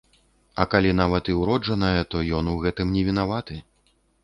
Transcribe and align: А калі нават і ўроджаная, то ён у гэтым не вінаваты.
А 0.63 0.65
калі 0.71 0.93
нават 0.99 1.29
і 1.33 1.35
ўроджаная, 1.41 2.01
то 2.15 2.23
ён 2.39 2.51
у 2.55 2.57
гэтым 2.65 2.87
не 2.99 3.07
вінаваты. 3.13 3.63